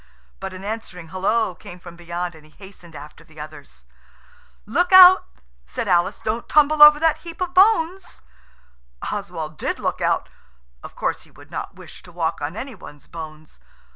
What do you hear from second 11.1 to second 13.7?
he would not wish to walk on any one's bones.